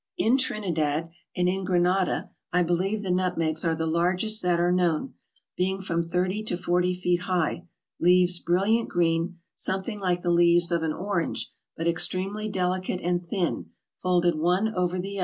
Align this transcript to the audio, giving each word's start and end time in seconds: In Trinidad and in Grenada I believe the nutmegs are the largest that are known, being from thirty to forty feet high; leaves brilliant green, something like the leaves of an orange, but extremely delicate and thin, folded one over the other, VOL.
In 0.17 0.35
Trinidad 0.35 1.11
and 1.37 1.47
in 1.47 1.63
Grenada 1.63 2.31
I 2.51 2.63
believe 2.63 3.03
the 3.03 3.11
nutmegs 3.11 3.63
are 3.63 3.75
the 3.75 3.85
largest 3.85 4.41
that 4.41 4.59
are 4.59 4.71
known, 4.71 5.13
being 5.55 5.79
from 5.79 6.09
thirty 6.09 6.41
to 6.45 6.57
forty 6.57 6.91
feet 6.95 7.21
high; 7.25 7.67
leaves 7.99 8.39
brilliant 8.39 8.89
green, 8.89 9.37
something 9.53 9.99
like 9.99 10.23
the 10.23 10.31
leaves 10.31 10.71
of 10.71 10.81
an 10.81 10.91
orange, 10.91 11.51
but 11.77 11.87
extremely 11.87 12.49
delicate 12.49 12.99
and 13.01 13.23
thin, 13.23 13.67
folded 14.01 14.33
one 14.39 14.69
over 14.73 14.97
the 14.97 15.19
other, 15.19 15.19
VOL. 15.19 15.19